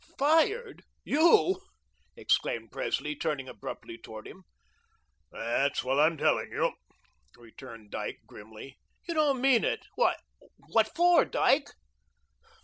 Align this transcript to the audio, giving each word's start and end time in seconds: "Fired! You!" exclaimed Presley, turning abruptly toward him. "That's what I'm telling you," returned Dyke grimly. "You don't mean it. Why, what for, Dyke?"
"Fired! 0.17 0.81
You!" 1.03 1.61
exclaimed 2.17 2.71
Presley, 2.71 3.15
turning 3.15 3.47
abruptly 3.47 3.99
toward 3.99 4.25
him. 4.27 4.45
"That's 5.31 5.83
what 5.83 5.99
I'm 5.99 6.17
telling 6.17 6.49
you," 6.51 6.73
returned 7.37 7.91
Dyke 7.91 8.21
grimly. 8.25 8.79
"You 9.07 9.13
don't 9.13 9.39
mean 9.39 9.63
it. 9.63 9.85
Why, 9.93 10.15
what 10.71 10.89
for, 10.95 11.23
Dyke?" 11.23 11.69